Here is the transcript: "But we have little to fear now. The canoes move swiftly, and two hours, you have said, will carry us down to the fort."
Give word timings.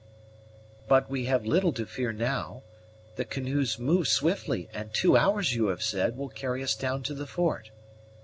"But 0.87 1.11
we 1.11 1.25
have 1.25 1.45
little 1.45 1.71
to 1.73 1.85
fear 1.85 2.11
now. 2.11 2.63
The 3.17 3.23
canoes 3.23 3.77
move 3.77 4.07
swiftly, 4.07 4.67
and 4.73 4.91
two 4.91 5.15
hours, 5.15 5.53
you 5.53 5.67
have 5.67 5.83
said, 5.83 6.17
will 6.17 6.29
carry 6.29 6.63
us 6.63 6.73
down 6.73 7.03
to 7.03 7.13
the 7.13 7.27
fort." 7.27 7.69